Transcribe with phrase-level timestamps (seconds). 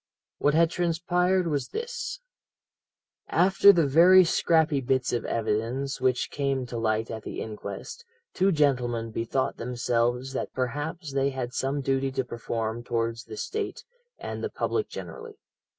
[0.39, 2.21] "What had transpired was this:
[3.27, 8.03] "After the very scrappy bits of evidence which came to light at the inquest,
[8.33, 13.83] two gentlemen bethought themselves that perhaps they had some duty to perform towards the State
[14.17, 15.37] and the public generally.